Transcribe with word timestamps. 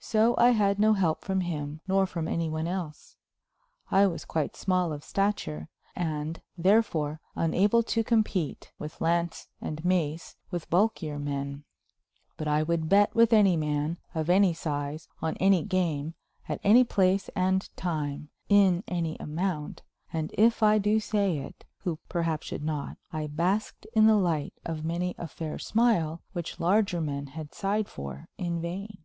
So 0.00 0.34
I 0.36 0.50
had 0.50 0.78
no 0.78 0.92
help 0.92 1.22
from 1.24 1.40
him 1.40 1.80
nor 1.88 2.04
from 2.06 2.28
any 2.28 2.50
one 2.50 2.66
else. 2.68 3.16
I 3.90 4.06
was 4.06 4.26
quite 4.26 4.54
small 4.54 4.92
of 4.92 5.02
stature 5.02 5.70
and, 5.96 6.42
therefore, 6.58 7.22
unable 7.34 7.82
to 7.84 8.04
compete, 8.04 8.70
with 8.78 9.00
lance 9.00 9.48
and 9.62 9.82
mace, 9.82 10.36
with 10.50 10.68
bulkier 10.68 11.18
men; 11.18 11.64
but 12.36 12.46
I 12.46 12.62
would 12.62 12.90
bet 12.90 13.14
with 13.14 13.32
any 13.32 13.56
man, 13.56 13.96
of 14.14 14.28
any 14.28 14.52
size, 14.52 15.08
on 15.22 15.38
any 15.38 15.62
game, 15.62 16.16
at 16.50 16.60
any 16.62 16.84
place 16.84 17.30
and 17.34 17.66
time, 17.74 18.28
in 18.50 18.84
any 18.86 19.16
amount; 19.18 19.84
and, 20.12 20.32
if 20.36 20.62
I 20.62 20.76
do 20.76 21.00
say 21.00 21.38
it, 21.38 21.64
who 21.78 21.98
perhaps 22.10 22.46
should 22.48 22.62
not, 22.62 22.98
I 23.10 23.26
basked 23.26 23.86
in 23.94 24.06
the 24.06 24.16
light 24.16 24.52
of 24.66 24.84
many 24.84 25.14
a 25.16 25.26
fair 25.26 25.58
smile 25.58 26.20
which 26.34 26.60
larger 26.60 27.00
men 27.00 27.28
had 27.28 27.54
sighed 27.54 27.88
for 27.88 28.28
in 28.36 28.60
vain. 28.60 28.98